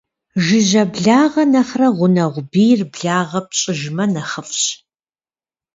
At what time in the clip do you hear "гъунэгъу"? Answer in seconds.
1.97-2.43